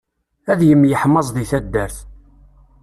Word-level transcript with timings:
Ad 0.51 0.61
yemyeḥmaẓ 0.67 1.27
di 1.35 1.45
taddart. 1.51 1.97